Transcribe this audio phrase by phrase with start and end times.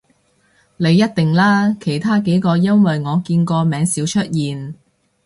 [0.77, 4.73] 你一定啦，其他幾個因爲我見個名少出現